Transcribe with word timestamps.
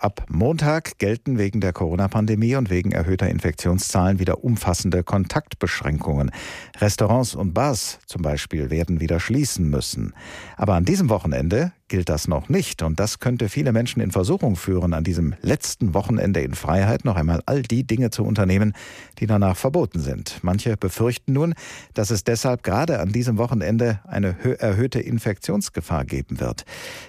Ab 0.00 0.26
Montag 0.28 0.98
gelten 0.98 1.38
wegen 1.38 1.60
der 1.60 1.72
Corona-Pandemie 1.72 2.54
und 2.54 2.70
wegen 2.70 2.92
erhöhter 2.92 3.28
Infektionszahlen 3.28 4.20
wieder 4.20 4.44
umfassende 4.44 5.02
Kontaktbeschränkungen. 5.02 6.30
Restaurants 6.76 7.34
und 7.34 7.52
Bars 7.52 7.98
zum 8.06 8.22
Beispiel 8.22 8.70
werden 8.70 9.00
wieder 9.00 9.18
schließen 9.18 9.68
müssen. 9.68 10.14
Aber 10.56 10.74
an 10.74 10.84
diesem 10.84 11.08
Wochenende 11.08 11.72
gilt 11.88 12.08
das 12.08 12.28
noch 12.28 12.48
nicht. 12.48 12.82
Und 12.82 13.00
das 13.00 13.18
könnte 13.18 13.48
viele 13.48 13.72
Menschen 13.72 14.00
in 14.00 14.10
Versuchung 14.10 14.56
führen, 14.56 14.92
an 14.92 15.04
diesem 15.04 15.34
letzten 15.40 15.94
Wochenende 15.94 16.40
in 16.40 16.54
Freiheit 16.54 17.04
noch 17.04 17.16
einmal 17.16 17.40
all 17.46 17.62
die 17.62 17.84
Dinge 17.84 18.10
zu 18.10 18.24
unternehmen, 18.24 18.74
die 19.18 19.26
danach 19.26 19.56
verboten 19.56 20.00
sind. 20.00 20.38
Manche 20.42 20.76
befürchten 20.76 21.32
nun, 21.32 21.54
dass 21.94 22.10
es 22.10 22.24
deshalb 22.24 22.62
gerade 22.62 23.00
an 23.00 23.12
diesem 23.12 23.38
Wochenende 23.38 24.00
eine 24.06 24.36
erhöhte 24.58 25.00
Infektionsgefahr 25.00 26.04
geben 26.04 26.40
wird. 26.40 26.64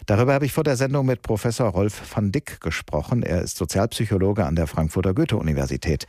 Darüber 0.06 0.34
habe 0.34 0.46
ich 0.46 0.54
vor 0.54 0.64
der 0.64 0.78
Sendung 0.78 1.06
mit 1.06 1.22
Professor 1.22 1.70
Rolf 1.70 2.02
van 2.16 2.32
Dick 2.32 2.62
gesprochen. 2.62 3.24
Er 3.24 3.42
ist 3.42 3.58
Sozialpsychologe 3.58 4.46
an 4.46 4.56
der 4.56 4.68
Frankfurter 4.68 5.14
Goethe-Universität. 5.14 6.08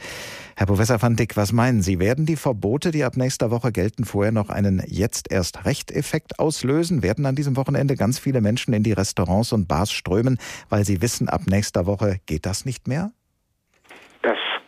Herr 0.57 0.67
Professor 0.67 1.01
van 1.01 1.17
Dick, 1.17 1.37
was 1.37 1.53
meinen 1.53 1.83
Sie? 1.83 1.99
Werden 1.99 2.27
die 2.27 2.37
Verbote, 2.37 2.91
die 2.91 3.05
ab 3.05 3.17
nächster 3.17 3.51
Woche 3.51 3.73
gelten, 3.73 4.05
vorher 4.05 4.33
noch 4.33 4.51
einen 4.51 4.83
jetzt 4.87 5.31
erst 5.31 5.65
Recht-Effekt 5.65 6.39
auslösen? 6.39 7.03
Werden 7.03 7.27
an 7.27 7.35
diesem 7.35 7.57
Wochenende 7.57 7.97
ganz 7.97 8.19
viele 8.19 8.41
Menschen 8.41 8.60
Menschen 8.61 8.75
in 8.75 8.83
die 8.83 8.93
Restaurants 8.93 9.53
und 9.53 9.69
Bars 9.69 9.91
strömen, 9.91 10.39
weil 10.69 10.85
sie 10.85 11.01
wissen, 11.01 11.29
ab 11.29 11.43
nächster 11.47 11.87
Woche 11.87 12.21
geht 12.27 12.45
das 12.45 12.65
nicht 12.65 12.89
mehr? 12.89 13.13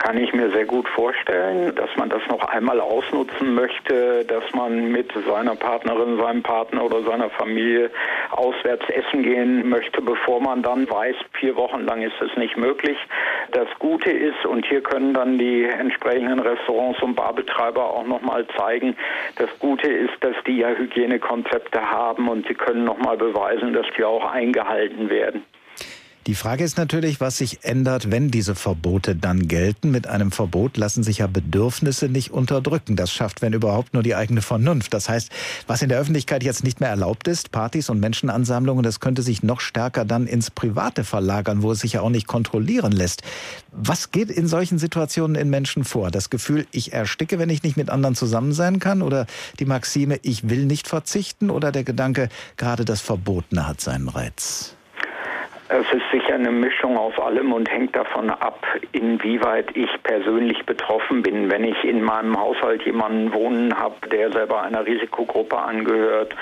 Kann 0.03 0.17
ich 0.17 0.33
mir 0.33 0.51
sehr 0.51 0.65
gut 0.65 0.85
vorstellen, 0.89 1.73
dass 1.75 1.89
man 1.95 2.09
das 2.09 2.21
noch 2.27 2.43
einmal 2.49 2.81
ausnutzen 2.81 3.55
möchte, 3.55 4.25
dass 4.25 4.43
man 4.53 4.91
mit 4.91 5.09
seiner 5.25 5.55
Partnerin, 5.55 6.17
seinem 6.17 6.43
Partner 6.43 6.83
oder 6.83 7.03
seiner 7.03 7.29
Familie 7.29 7.89
auswärts 8.31 8.83
essen 8.89 9.23
gehen 9.23 9.69
möchte, 9.69 10.01
bevor 10.01 10.41
man 10.41 10.61
dann 10.61 10.89
weiß, 10.89 11.15
vier 11.39 11.55
Wochen 11.55 11.85
lang 11.85 12.01
ist 12.01 12.21
es 12.21 12.35
nicht 12.35 12.57
möglich. 12.57 12.97
Das 13.51 13.69
Gute 13.79 14.11
ist, 14.11 14.45
und 14.45 14.65
hier 14.65 14.83
können 14.83 15.13
dann 15.13 15.37
die 15.37 15.63
entsprechenden 15.63 16.39
Restaurants 16.39 17.01
und 17.01 17.15
Barbetreiber 17.15 17.85
auch 17.85 18.05
nochmal 18.05 18.45
zeigen, 18.57 18.97
das 19.37 19.57
Gute 19.59 19.87
ist, 19.87 20.21
dass 20.21 20.35
die 20.45 20.57
ja 20.57 20.67
Hygienekonzepte 20.67 21.79
haben 21.79 22.27
und 22.27 22.45
sie 22.45 22.55
können 22.55 22.83
nochmal 22.83 23.15
beweisen, 23.15 23.71
dass 23.71 23.85
die 23.97 24.03
auch 24.03 24.29
eingehalten 24.29 25.09
werden. 25.09 25.45
Die 26.25 26.35
Frage 26.35 26.63
ist 26.63 26.77
natürlich, 26.77 27.19
was 27.19 27.37
sich 27.37 27.65
ändert, 27.65 28.09
wenn 28.09 28.31
diese 28.31 28.55
Verbote 28.55 29.13
dann 29.13 29.49
gelten. 29.49 29.91
Mit 29.91 30.07
einem 30.07 30.31
Verbot 30.31 30.77
lassen 30.77 31.03
sich 31.03 31.17
ja 31.17 31.27
Bedürfnisse 31.27 32.07
nicht 32.07 32.31
unterdrücken. 32.31 32.95
Das 32.95 33.11
schafft, 33.11 33.41
wenn 33.41 33.51
überhaupt, 33.51 33.93
nur 33.93 34.03
die 34.03 34.15
eigene 34.15 34.41
Vernunft. 34.41 34.93
Das 34.93 35.09
heißt, 35.09 35.29
was 35.67 35.81
in 35.81 35.89
der 35.89 35.99
Öffentlichkeit 35.99 36.41
jetzt 36.41 36.63
nicht 36.63 36.79
mehr 36.79 36.87
erlaubt 36.87 37.27
ist, 37.27 37.51
Partys 37.51 37.89
und 37.89 37.99
Menschenansammlungen, 37.99 38.83
das 38.83 39.01
könnte 39.01 39.21
sich 39.21 39.43
noch 39.43 39.59
stärker 39.59 40.05
dann 40.05 40.25
ins 40.25 40.49
Private 40.49 41.03
verlagern, 41.03 41.61
wo 41.61 41.73
es 41.73 41.81
sich 41.81 41.93
ja 41.93 42.01
auch 42.01 42.09
nicht 42.09 42.27
kontrollieren 42.27 42.93
lässt. 42.93 43.21
Was 43.73 44.11
geht 44.11 44.31
in 44.31 44.47
solchen 44.47 44.79
Situationen 44.79 45.35
in 45.35 45.49
Menschen 45.49 45.83
vor? 45.83 46.09
Das 46.09 46.29
Gefühl, 46.29 46.65
ich 46.71 46.93
ersticke, 46.93 47.37
wenn 47.37 47.49
ich 47.49 47.63
nicht 47.63 47.75
mit 47.75 47.89
anderen 47.89 48.15
zusammen 48.15 48.53
sein 48.53 48.79
kann? 48.79 49.01
Oder 49.01 49.25
die 49.59 49.65
Maxime, 49.65 50.19
ich 50.21 50.47
will 50.47 50.67
nicht 50.67 50.87
verzichten? 50.87 51.49
Oder 51.49 51.73
der 51.73 51.83
Gedanke, 51.83 52.29
gerade 52.55 52.85
das 52.85 53.01
Verbotene 53.01 53.67
hat 53.67 53.81
seinen 53.81 54.07
Reiz? 54.07 54.75
Es 55.75 55.91
ist 55.91 56.03
sicher 56.11 56.35
eine 56.35 56.51
Mischung 56.51 56.95
aus 56.97 57.17
allem 57.17 57.51
und 57.51 57.67
hängt 57.67 57.95
davon 57.95 58.29
ab, 58.29 58.63
inwieweit 58.91 59.75
ich 59.75 59.89
persönlich 60.03 60.63
betroffen 60.67 61.23
bin. 61.23 61.49
Wenn 61.49 61.63
ich 61.63 61.83
in 61.83 62.03
meinem 62.03 62.39
Haushalt 62.39 62.83
jemanden 62.83 63.33
wohnen 63.33 63.75
habe, 63.75 64.07
der 64.07 64.31
selber 64.31 64.61
einer 64.61 64.85
Risikogruppe 64.85 65.57
angehört, 65.57 66.35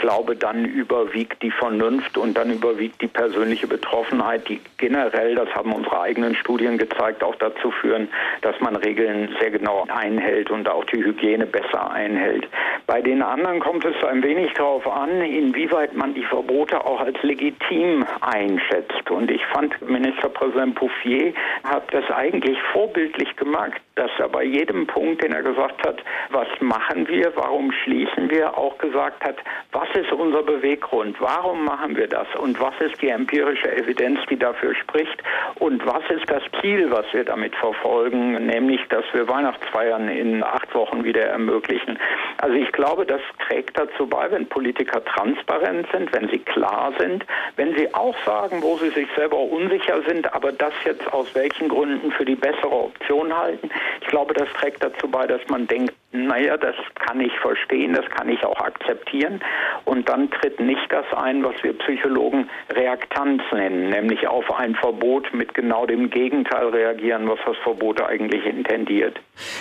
glaube, 0.00 0.36
dann 0.36 0.64
überwiegt 0.64 1.42
die 1.42 1.50
Vernunft 1.50 2.16
und 2.18 2.36
dann 2.36 2.50
überwiegt 2.50 3.00
die 3.02 3.06
persönliche 3.06 3.66
Betroffenheit, 3.66 4.48
die 4.48 4.60
generell, 4.78 5.34
das 5.34 5.48
haben 5.54 5.72
unsere 5.72 6.00
eigenen 6.00 6.34
Studien 6.34 6.78
gezeigt, 6.78 7.22
auch 7.22 7.36
dazu 7.36 7.70
führen, 7.70 8.08
dass 8.42 8.58
man 8.60 8.76
Regeln 8.76 9.34
sehr 9.40 9.50
genau 9.50 9.86
einhält 9.88 10.50
und 10.50 10.68
auch 10.68 10.84
die 10.86 11.04
Hygiene 11.04 11.46
besser 11.46 11.90
einhält. 11.90 12.48
Bei 12.86 13.00
den 13.00 13.22
anderen 13.22 13.60
kommt 13.60 13.84
es 13.84 14.02
ein 14.04 14.22
wenig 14.22 14.52
darauf 14.54 14.86
an, 14.86 15.20
inwieweit 15.20 15.94
man 15.94 16.14
die 16.14 16.24
Verbote 16.24 16.84
auch 16.84 17.00
als 17.00 17.22
legitim 17.22 18.04
einschätzt. 18.20 19.10
Und 19.10 19.30
ich 19.30 19.44
fand, 19.46 19.80
Ministerpräsident 19.88 20.74
Bouffier 20.74 21.32
hat 21.64 21.92
das 21.92 22.10
eigentlich 22.10 22.58
vorbildlich 22.72 23.36
gemacht, 23.36 23.80
dass 23.94 24.10
er 24.18 24.28
bei 24.28 24.44
jedem 24.44 24.86
Punkt, 24.86 25.22
den 25.22 25.32
er 25.32 25.42
gesagt 25.42 25.86
hat, 25.86 26.02
was 26.30 26.48
machen 26.60 27.06
wir, 27.08 27.32
warum 27.36 27.70
schließen 27.70 28.30
wir, 28.30 28.56
auch 28.56 28.78
gesagt 28.78 29.22
hat, 29.22 29.36
was 29.72 29.88
ist 29.94 30.12
unser 30.12 30.42
Beweggrund, 30.42 31.20
warum 31.20 31.64
machen 31.64 31.96
wir 31.96 32.06
das 32.06 32.26
und 32.38 32.60
was 32.60 32.74
ist 32.80 33.00
die 33.02 33.08
empirische 33.08 33.70
Evidenz, 33.76 34.20
die 34.28 34.38
dafür 34.38 34.74
spricht 34.74 35.22
und 35.56 35.84
was 35.86 36.02
ist 36.10 36.28
das 36.30 36.42
Ziel, 36.60 36.90
was 36.90 37.06
wir 37.12 37.24
damit 37.24 37.54
verfolgen, 37.56 38.46
nämlich, 38.46 38.80
dass 38.88 39.04
wir 39.12 39.28
Weihnachtsfeiern 39.28 40.08
in 40.08 40.42
acht 40.42 40.74
Wochen 40.74 41.04
wieder 41.04 41.22
ermöglichen. 41.22 41.98
Also 42.38 42.54
ich 42.56 42.70
glaube, 42.72 43.06
das 43.06 43.20
trägt 43.46 43.78
dazu 43.78 44.06
bei, 44.06 44.30
wenn 44.30 44.46
Politiker 44.46 45.04
transparent 45.04 45.86
sind, 45.92 46.12
wenn 46.12 46.28
sie 46.28 46.38
klar 46.38 46.92
sind, 46.98 47.24
wenn 47.56 47.76
sie 47.76 47.92
auch 47.94 48.16
sagen, 48.24 48.62
wo 48.62 48.76
sie 48.76 48.90
sich 48.90 49.08
selber 49.16 49.38
unsicher 49.38 50.02
sind, 50.06 50.32
aber 50.32 50.52
das 50.52 50.72
jetzt 50.84 51.12
aus 51.12 51.34
welchen 51.34 51.68
Gründen 51.68 52.12
für 52.12 52.24
die 52.24 52.36
bessere 52.36 52.70
Option 52.70 53.36
halten. 53.36 53.70
Ich 54.10 54.16
glaube, 54.16 54.34
das 54.34 54.48
trägt 54.60 54.82
dazu 54.82 55.06
bei, 55.06 55.24
dass 55.28 55.40
man 55.48 55.68
denkt, 55.68 55.94
naja, 56.10 56.56
das 56.56 56.74
kann 57.06 57.20
ich 57.20 57.30
verstehen, 57.40 57.94
das 57.94 58.04
kann 58.10 58.28
ich 58.28 58.44
auch 58.44 58.58
akzeptieren. 58.58 59.40
Und 59.84 60.08
dann 60.08 60.28
tritt 60.32 60.58
nicht 60.58 60.90
das 60.90 61.04
ein, 61.16 61.44
was 61.44 61.54
wir 61.62 61.78
Psychologen 61.78 62.50
Reaktanz 62.72 63.40
nennen, 63.52 63.90
nämlich 63.90 64.26
auf 64.26 64.52
ein 64.52 64.74
Verbot 64.74 65.32
mit 65.32 65.54
genau 65.54 65.86
dem 65.86 66.10
Gegenteil 66.10 66.70
reagieren, 66.70 67.28
was 67.28 67.38
das 67.46 67.56
Verbot 67.62 68.02
eigentlich 68.02 68.44
intendiert. 68.44 69.20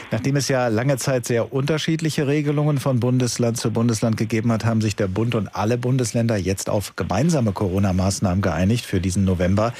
Nachdem 0.09 0.37
es 0.37 0.49
ja 0.49 0.67
lange 0.69 0.97
Zeit 0.97 1.25
sehr 1.25 1.53
unterschiedliche 1.53 2.25
Regelungen 2.27 2.79
von 2.79 2.99
Bundesland 2.99 3.57
zu 3.57 3.71
Bundesland 3.71 4.17
gegeben 4.17 4.51
hat, 4.51 4.65
haben 4.65 4.81
sich 4.81 4.95
der 4.95 5.07
Bund 5.07 5.35
und 5.35 5.55
alle 5.55 5.77
Bundesländer 5.77 6.35
jetzt 6.35 6.71
auf 6.71 6.95
gemeinsame 6.95 7.51
Corona-Maßnahmen 7.51 8.41
geeinigt 8.41 8.85
für 8.85 8.99
diesen 8.99 9.23
November. 9.23 9.73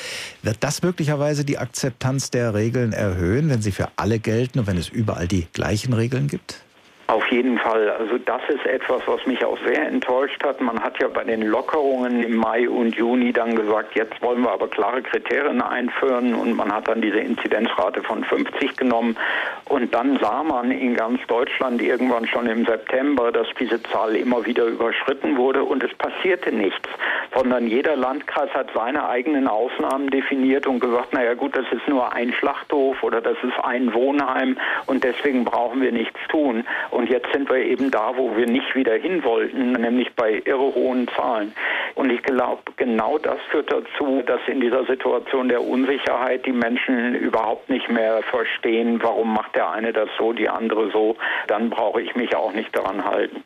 Wird 0.44 0.58
das 0.60 0.84
möglicherweise 0.84 1.44
die 1.44 1.58
Akzeptanz 1.58 2.30
der 2.30 2.54
Regeln 2.54 2.94
erhöhen, 2.94 3.50
wenn 3.50 3.64
sie 3.64 3.72
für 3.72 3.88
alle 3.96 4.20
gelten 4.20 4.59
und 4.60 4.68
wenn 4.68 4.78
es 4.78 4.90
überall 4.90 5.28
die 5.28 5.48
gleichen 5.54 5.94
Regeln 5.94 6.28
gibt? 6.28 6.62
Auf 7.10 7.26
jeden 7.32 7.58
Fall. 7.58 7.90
Also 7.90 8.20
das 8.20 8.42
ist 8.50 8.64
etwas, 8.68 9.02
was 9.08 9.26
mich 9.26 9.44
auch 9.44 9.58
sehr 9.66 9.88
enttäuscht 9.88 10.44
hat. 10.44 10.62
Man 10.62 10.80
hat 10.80 11.02
ja 11.02 11.08
bei 11.08 11.24
den 11.24 11.42
Lockerungen 11.42 12.22
im 12.22 12.36
Mai 12.36 12.70
und 12.70 12.96
Juni 12.96 13.34
dann 13.34 13.56
gesagt, 13.56 13.96
jetzt 13.96 14.22
wollen 14.22 14.44
wir 14.44 14.52
aber 14.52 14.68
klare 14.68 15.02
Kriterien 15.02 15.60
einführen 15.60 16.36
und 16.36 16.56
man 16.56 16.72
hat 16.72 16.88
dann 16.88 17.02
diese 17.02 17.18
Inzidenzrate 17.18 18.04
von 18.04 18.24
50 18.24 18.78
genommen 18.78 19.18
und 19.66 19.92
dann 19.96 20.20
sah 20.20 20.44
man 20.44 20.70
in 20.70 20.94
ganz 20.94 21.20
Deutschland 21.26 21.82
irgendwann 21.82 22.28
schon 22.28 22.46
im 22.46 22.64
September, 22.66 23.32
dass 23.32 23.48
diese 23.60 23.82
Zahl 23.82 24.16
immer 24.16 24.46
wieder 24.46 24.66
überschritten 24.66 25.36
wurde 25.36 25.64
und 25.64 25.84
es 25.84 25.94
passierte 25.96 26.52
nichts, 26.52 26.88
sondern 27.34 27.66
jeder 27.66 27.96
Landkreis 27.96 28.52
hat 28.54 28.68
seine 28.76 29.10
eigenen 29.10 29.48
Ausnahmen 29.48 30.12
definiert 30.12 30.68
und 30.68 30.80
gesagt, 30.80 31.14
naja 31.14 31.34
gut, 31.34 31.56
das 31.56 31.66
ist 31.72 31.88
nur 31.88 32.14
ein 32.14 32.34
Schlachthof 32.34 33.02
oder 33.02 33.20
das 33.20 33.38
ist 33.42 33.64
ein 33.64 33.96
Wohnheim 33.96 34.58
und 34.86 35.04
deswegen 35.04 35.44
brauchen 35.44 35.82
wir 35.82 35.92
nichts 35.92 36.20
tun. 36.30 36.66
Jetzt 37.08 37.32
sind 37.32 37.48
wir 37.50 37.58
eben 37.58 37.92
da, 37.92 38.14
wo 38.16 38.36
wir 38.36 38.48
nicht 38.48 38.74
wieder 38.74 38.96
hin 38.96 39.24
wollten, 39.24 39.74
nämlich 39.74 40.12
bei 40.16 40.42
irre 40.44 40.74
hohen 40.74 41.08
Zahlen. 41.16 41.54
Und 41.96 42.10
ich 42.12 42.24
glaube, 42.24 42.62
genau 42.78 43.18
das 43.20 43.38
führt 43.52 43.72
dazu, 43.72 44.24
dass 44.26 44.42
in 44.48 44.60
dieser 44.60 44.86
Situation 44.86 45.50
der 45.50 45.62
Unsicherheit 45.62 46.46
die 46.46 46.52
Menschen 46.52 47.14
überhaupt 47.16 47.70
nicht 47.70 47.90
mehr 47.90 48.24
verstehen, 48.24 49.00
warum 49.04 49.34
macht 49.34 49.56
der 49.56 49.70
eine 49.72 49.94
das 49.94 50.10
so, 50.18 50.34
die 50.34 50.50
andere 50.50 50.92
so. 50.92 51.16
Dann 51.48 51.70
brauche 51.70 52.02
ich 52.02 52.16
mich 52.16 52.36
auch 52.36 52.54
nicht 52.54 52.76
daran 52.76 53.06
halten. 53.06 53.44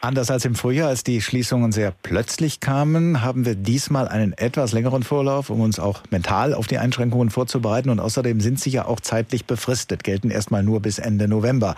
Anders 0.00 0.30
als 0.30 0.44
im 0.44 0.54
Frühjahr, 0.54 0.88
als 0.88 1.04
die 1.04 1.20
Schließungen 1.20 1.70
sehr 1.70 1.92
plötzlich 2.02 2.58
kamen, 2.58 3.22
haben 3.22 3.46
wir 3.46 3.54
diesmal 3.54 4.08
einen 4.08 4.32
etwas 4.32 4.72
längeren 4.72 5.04
Vorlauf, 5.04 5.50
um 5.50 5.60
uns 5.60 5.78
auch 5.78 6.02
mental 6.10 6.54
auf 6.54 6.66
die 6.66 6.78
Einschränkungen 6.78 7.30
vorzubereiten. 7.30 7.88
Und 7.90 8.00
außerdem 8.00 8.40
sind 8.40 8.58
sie 8.58 8.70
ja 8.70 8.86
auch 8.86 8.98
zeitlich 8.98 9.44
befristet, 9.44 10.02
gelten 10.02 10.30
erstmal 10.30 10.64
nur 10.64 10.80
bis 10.80 10.98
Ende 10.98 11.28
November. 11.28 11.76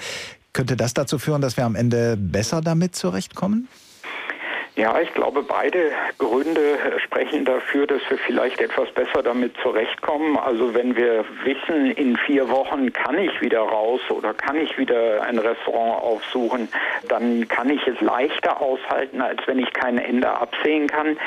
Könnte 0.54 0.76
das 0.76 0.94
dazu 0.94 1.18
führen, 1.18 1.42
dass 1.42 1.56
wir 1.56 1.64
am 1.64 1.74
Ende 1.74 2.16
besser 2.16 2.60
damit 2.60 2.94
zurechtkommen? 2.94 3.68
Ja, 4.76 5.00
ich 5.00 5.14
glaube, 5.14 5.44
beide 5.44 5.92
Gründe 6.18 6.78
sprechen 7.04 7.44
dafür, 7.44 7.86
dass 7.86 8.00
wir 8.08 8.18
vielleicht 8.18 8.60
etwas 8.60 8.90
besser 8.90 9.22
damit 9.22 9.54
zurechtkommen. 9.62 10.36
Also 10.36 10.74
wenn 10.74 10.96
wir 10.96 11.24
wissen, 11.44 11.92
in 11.92 12.16
vier 12.16 12.48
Wochen 12.48 12.92
kann 12.92 13.16
ich 13.16 13.40
wieder 13.40 13.60
raus 13.60 14.00
oder 14.10 14.34
kann 14.34 14.56
ich 14.56 14.76
wieder 14.76 15.22
ein 15.22 15.38
Restaurant 15.38 16.02
aufsuchen, 16.02 16.68
dann 17.08 17.46
kann 17.46 17.70
ich 17.70 17.86
es 17.86 18.00
leichter 18.00 18.60
aushalten, 18.60 19.20
als 19.20 19.40
wenn 19.46 19.60
ich 19.60 19.72
kein 19.72 19.98
Ende 19.98 20.28
absehen 20.28 20.88
kann. 20.88 21.18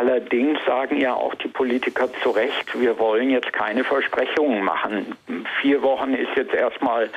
Allerdings 0.00 0.58
sagen 0.64 0.98
ja 0.98 1.12
auch 1.12 1.34
die 1.34 1.48
Politiker 1.48 2.08
zu 2.22 2.30
Recht, 2.30 2.80
wir 2.80 2.98
wollen 2.98 3.28
jetzt 3.28 3.52
keine 3.52 3.84
Versprechungen 3.84 4.64
machen. 4.64 5.14
Vier 5.60 5.82
Wochen 5.82 6.14
ist 6.14 6.30
jetzt 6.36 6.54
erstmal 6.54 7.10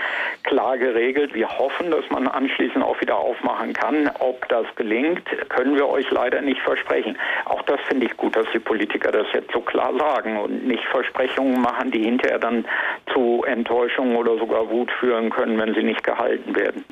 klar 0.44 0.78
geregelt. 0.78 1.34
Wir 1.34 1.48
hoffen, 1.48 1.92
dass 1.92 2.04
man 2.10 2.28
anschließend 2.28 2.84
auch 2.84 3.00
wieder 3.00 3.16
aufmachen 3.16 3.72
kann. 3.72 4.12
Ob 4.20 4.50
das 4.50 4.66
gelingt, 4.76 5.24
können 5.48 5.78
wir 5.78 5.88
euch 5.88 6.12
leider 6.12 6.42
nicht 6.42 6.60
versprechen. 6.60 7.18
Auch 7.46 7.62
das 7.62 7.80
finde 7.88 8.06
ich 8.08 8.18
gut, 8.18 8.36
dass 8.36 8.48
die 8.54 8.60
Politiker 8.60 9.14
das 9.14 9.28
jetzt 9.32 9.54
so 9.54 9.62
klar 9.62 9.98
sagen 9.98 10.36
und 10.36 10.68
nicht 10.68 10.84
Versprechungen 10.84 11.62
machen, 11.62 11.90
die 11.90 12.04
hinterher 12.04 12.40
dann 12.40 12.66
zu 13.14 13.46
Enttäuschung 13.48 14.18
oder 14.18 14.38
sogar 14.38 14.70
Wut 14.70 14.92
führen 15.00 15.30
können, 15.30 15.58
wenn 15.58 15.74
sie 15.74 15.84
nicht 15.84 16.04
gehalten 16.04 16.54
werden. 16.54 16.84